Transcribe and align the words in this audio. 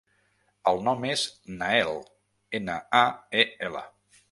El 0.71 0.79
nom 0.87 1.05
és 1.09 1.25
Nael: 1.59 2.01
ena, 2.61 2.79
a, 3.03 3.05
e, 3.45 3.47
ela. 3.71 3.87